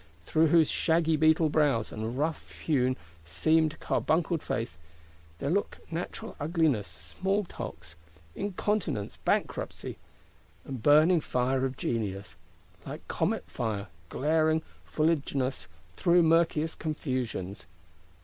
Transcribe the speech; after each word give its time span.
Through 0.25 0.47
whose 0.47 0.71
shaggy 0.71 1.15
beetle 1.15 1.49
brows, 1.49 1.91
and 1.91 2.17
rough 2.17 2.61
hewn, 2.61 2.97
seamed, 3.23 3.79
carbuncled 3.79 4.41
face, 4.41 4.79
there 5.37 5.51
look 5.51 5.77
natural 5.91 6.35
ugliness, 6.39 6.87
small 6.87 7.43
pox, 7.43 7.93
incontinence, 8.33 9.17
bankruptcy,—and 9.17 10.81
burning 10.81 11.21
fire 11.21 11.65
of 11.65 11.77
genius; 11.77 12.33
like 12.83 13.07
comet 13.07 13.43
fire 13.47 13.89
glaring 14.09 14.63
fuliginous 14.85 15.67
through 15.95 16.23
murkiest 16.23 16.79
confusions? 16.79 17.67